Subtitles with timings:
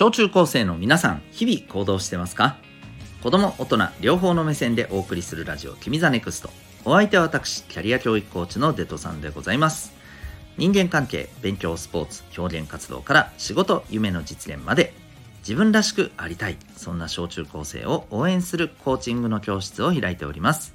[0.00, 2.56] 小中高生の皆さん日々行動してますか？
[3.22, 6.48] 子供大人両方の目線でお送りするラジオ「君 the NEXT。
[6.86, 9.92] お相手は私キャリア教育コーチのデトさんでございます。
[10.56, 14.94] 人間関係勉強スポーツ表現活動から仕事夢の実現まで
[15.40, 20.74] 自分らしくありたいそんな小中高生を応援するコーチングの教室を開いております。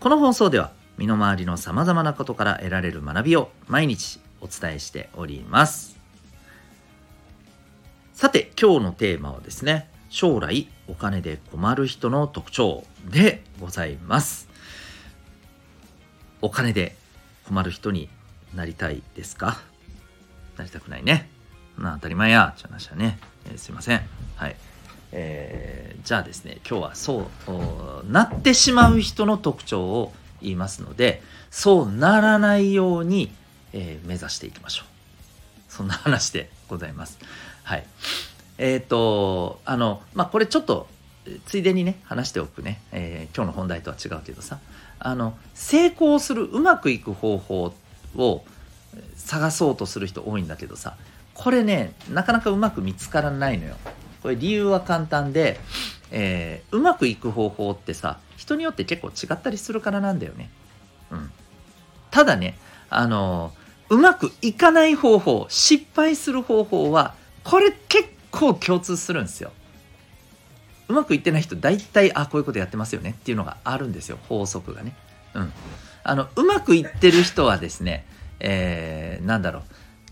[0.00, 5.93] この放送では身の回りのさまざまなことから得られる学びを毎日お伝えしております。
[8.14, 14.48] さて今日のテーマはですね将来お金で困る人の特徴でございます。
[16.40, 16.94] お金で
[17.48, 18.08] 困る人に
[18.54, 19.58] なりたいですか？
[20.56, 21.28] なりたくないね。
[21.76, 24.00] な当たり前やちゃいましたね、えー、すいません。
[24.36, 24.54] はい。
[25.10, 27.26] えー、じゃあですね今日はそ
[28.06, 31.20] うなってしまう人の特徴を言いますので
[31.50, 33.32] そうならないように、
[33.72, 34.93] えー、目指していきましょう。
[35.74, 37.18] そんな話でございます。
[37.64, 37.86] はい。
[38.58, 40.86] えっ、ー、とあのまあこれちょっと
[41.46, 44.58] ついでにね話しておくね、えー、今日の本題とは違うけどさ。
[45.00, 47.74] あの成功するうまくいく方法
[48.16, 48.44] を
[49.16, 50.96] 探そうとする人多いんだけどさ。
[51.34, 53.74] これねなかなかうまく見つからないのよ。
[54.22, 55.58] これ理由は簡単で、
[56.12, 60.50] えー、うまくいく方法ってさ人によって結構違ったりするからなんだよね。
[61.10, 61.30] うん。
[62.12, 62.56] ただね
[62.88, 63.52] あの
[63.90, 69.52] うまくいかない方法失敗する方法はこれ結構共通するんですよ。
[70.88, 73.10] うまくいってない人大体あこういうことやってますよね。
[73.10, 74.18] っていうのがあるんですよ。
[74.28, 74.94] 法則がね。
[75.34, 75.52] うん。
[76.02, 78.04] あのうまくいってる人はですね
[78.40, 79.62] えー、なんだろう。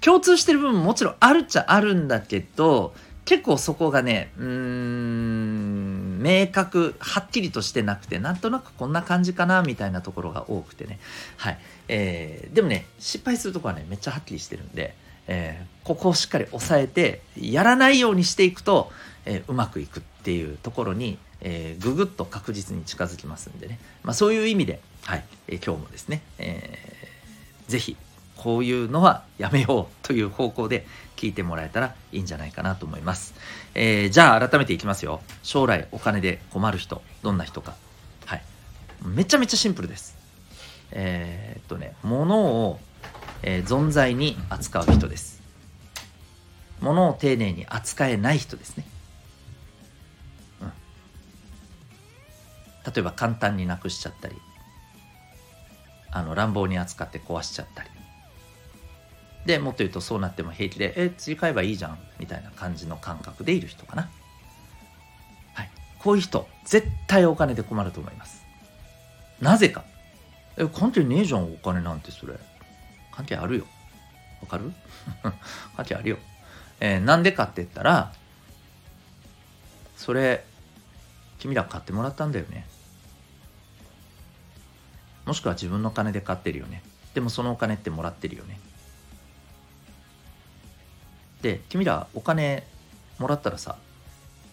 [0.00, 2.92] 共通してる部分もちろんあるっちゃあるんだけど
[3.24, 5.81] 結構そこがねうーん
[6.22, 10.98] 明確はっきりとしてなくてなんとなくこんな感じかなみたいなところが多くてね。
[11.36, 11.58] はい。
[11.88, 14.94] えー、でもね失敗するとこはねめっちゃはっきりしてるんで、
[15.26, 18.90] えー、ここをしっかり押さえてやらないようにしていくと、
[19.24, 25.24] えー、うまくいくっていうところに、えー、ぐぐっと確実に近づきますんでね、まあ、そういう意味で、はい。
[25.48, 27.96] えー、今日もですね、えー、ぜひ
[28.36, 33.34] こういうのはやめようという方向で聞いてもらえたらいいんじゃないかなと思います。
[33.74, 35.20] えー、じゃあ改めていきますよ。
[35.42, 37.74] 将来お金で困る人、どんな人か。
[38.26, 38.42] はい。
[39.04, 40.16] めちゃめちゃシンプルです。
[40.90, 42.80] えー、っとね、物を、
[43.42, 45.40] えー、存在に扱う人です。
[46.80, 48.84] 物を丁寧に扱えない人ですね。
[50.60, 50.72] うん。
[52.92, 54.34] 例えば簡単になくしちゃったり、
[56.10, 57.91] あの乱暴に扱って壊しちゃったり。
[59.46, 64.08] でもっと言うとそうなっても平気で「え次買えばいいじゃん」みたいな感じの感覚でいる人かな。
[65.54, 65.70] はい。
[65.98, 68.44] こういう人絶対お金で困ると思います。
[69.40, 69.84] なぜか。
[70.56, 72.34] え関係ねえじゃんお金なんてそれ。
[73.10, 73.66] 関係あるよ。
[74.42, 74.72] わかる？
[75.76, 76.18] 関係あるよ。
[76.80, 78.12] えー、なんでかって言ったら
[79.96, 80.44] それ
[81.38, 82.66] 君ら買ってもらったんだよね。
[85.24, 86.82] もしくは自分の金で買ってるよね。
[87.14, 88.58] でもそのお金ってもらってるよね。
[91.42, 92.66] で君らお金
[93.18, 93.76] もらったらさ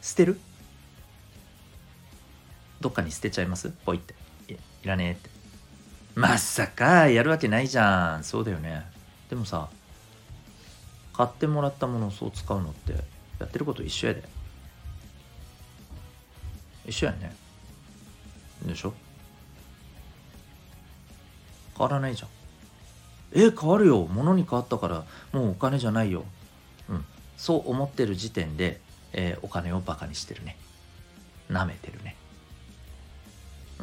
[0.00, 0.38] 捨てる？
[2.80, 3.70] どっかに捨てちゃいます？
[3.70, 4.14] ポイって。
[4.48, 5.30] いいらねえって。
[6.16, 8.24] まさかやるわけないじゃん。
[8.24, 8.84] そうだよね。
[9.30, 9.68] でもさ
[11.12, 12.92] 買ってもらったものをそう使うのって
[13.38, 14.24] やってること一緒やで。
[16.84, 17.36] 一緒やね。
[18.66, 18.92] でしょ？
[21.78, 22.28] 変わらないじゃん。
[23.34, 24.04] え変わるよ。
[24.10, 26.24] 物に変わったからもうお金じゃないよ。
[26.88, 27.04] うん
[27.36, 28.80] そう思ってる時点で、
[29.12, 30.56] えー、お金をバカにしてるね。
[31.48, 32.14] なめてるね。
[33.80, 33.82] う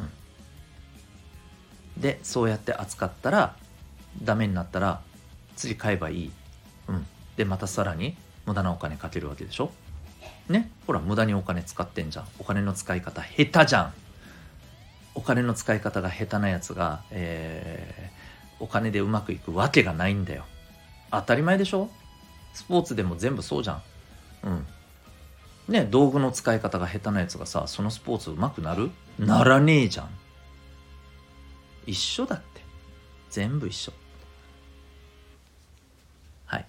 [1.98, 2.00] ん。
[2.00, 3.56] でそうやって扱ったら
[4.22, 5.02] ダメになったら
[5.56, 6.30] 次買えばいい。
[6.88, 7.06] うん。
[7.36, 8.16] でまたさらに
[8.46, 9.70] 無駄なお金かけるわけでしょ。
[10.48, 10.70] ね。
[10.86, 12.28] ほら無駄にお金使ってんじゃん。
[12.38, 13.92] お金の使い方下手じゃん。
[15.14, 20.44] お金の使い方が下手なやつが、えー、お金でうまくいくわけがないんだよ。
[21.10, 21.90] 当たり前でしょ。
[22.52, 23.82] スポーツでも全部そうじゃん。
[24.44, 24.66] うん。
[25.68, 28.90] ね、道具の使い方が下手なやつがさ、そのスポーツ上手くなる？
[29.18, 30.08] ならねえじゃん。
[31.86, 32.60] 一緒だって。
[33.30, 33.92] 全部一緒。
[36.46, 36.66] はい。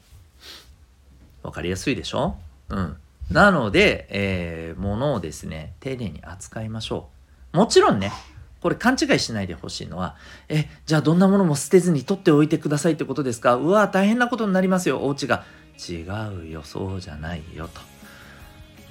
[1.41, 2.35] わかりやすいでしょ？
[2.69, 2.97] うん。
[3.31, 7.09] なので、えー、物をですね、丁寧に扱いましょ
[7.53, 7.57] う。
[7.57, 8.11] もちろんね、
[8.61, 10.15] これ勘違いしないでほしいのは、
[10.49, 13.55] え、じゃあどんなものも捨てずに取っておいてくださいってことですか？
[13.55, 15.45] うわ、大変なことになりますよ、お家が。
[15.89, 16.05] 違
[16.45, 17.81] うよそうじゃないよと。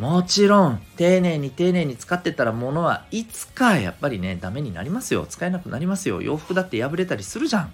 [0.02, 5.26] もちろん丁寧に丁寧に使ってたら物はいつかやっぱりねダメになりますよ。
[5.28, 6.22] 使えなくなりますよ。
[6.22, 7.72] 洋服だって破れたりするじゃん。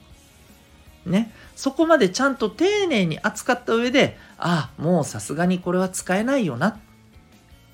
[1.07, 1.33] ね。
[1.55, 6.77] そこまでちゃんと丁寧に扱った上でああもうさすがにこれは使えないよなっ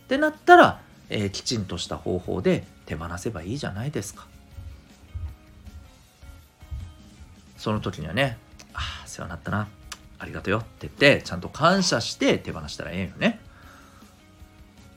[0.09, 4.27] てなったら、えー、きちんとした方法で手放せばいいじゃないですか。
[7.56, 8.37] その時にはね
[8.75, 9.69] ああ世話になったな。
[10.22, 13.40] ありがとうよって言ってちゃんと感謝して手放したらええよね。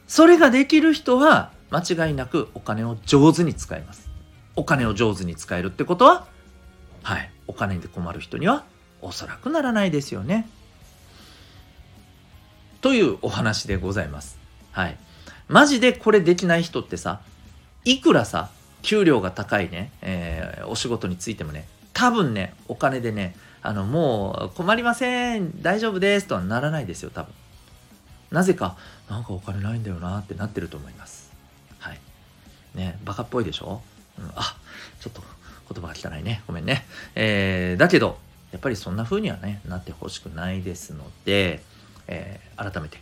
[0.08, 4.08] それができる人は間違いなくお金を上手に使います。
[4.56, 6.28] お金を上手に使えるってことは
[7.02, 8.66] はいお金で困る人には
[9.02, 10.48] おそらくならないですよね。
[12.82, 14.38] というお話でございます。
[14.72, 14.98] はい。
[15.48, 17.20] マジでこれできない人ってさ
[17.84, 18.50] いくらさ
[18.84, 27.34] 給料が高いね、えー、お仕事についてもね多分ねお金でねあのもう困りません大丈夫ですとはならないですよ多分。
[28.30, 28.78] なぜか
[29.10, 31.32] なんかお金ないんだよなってなってると思います。
[31.80, 32.00] はい。
[32.76, 33.82] ねバカっぽいでしょ、
[34.20, 34.56] うん、あ
[35.00, 35.24] ちょっと
[35.74, 36.44] 言葉が汚いね。
[36.46, 36.86] ごめんね。
[37.16, 38.20] えー、だけど
[38.52, 41.64] やっぱりそんな風にはねなってほしくないですので、
[42.08, 43.00] えー、改めて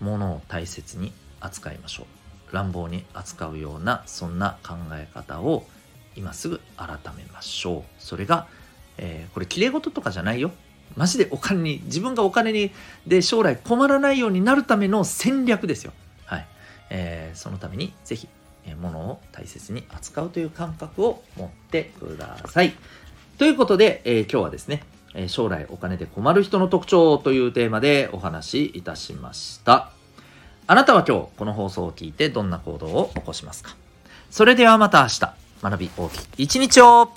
[0.00, 2.04] 物を大切に扱いましょ
[2.50, 2.54] う。
[2.54, 5.66] 乱暴に扱うようなそんな考え方を
[6.16, 7.82] 今すぐ改めましょう。
[7.98, 8.46] それが、
[8.98, 10.50] えー、これきれい事とかじゃないよ。
[10.96, 12.72] マジでお金に自分がお金に
[13.06, 15.92] で将来困らないようになるための戦略ですよ。
[16.26, 16.46] はい、
[16.90, 18.28] えー、そのためにぜひ
[18.80, 22.74] 物を大切に扱うという感覚を持ってください。
[23.38, 24.82] ということで、えー、今日はですね
[25.28, 29.90] 将来お金で困る人の特徴というテーマでお話しいたしました。
[30.66, 33.76] あなたは今日この放送を聞いてどんな行動を起こしますか？
[34.30, 35.39] それではまた明日。
[35.62, 36.20] 学び大きい。
[36.38, 37.12] 一日を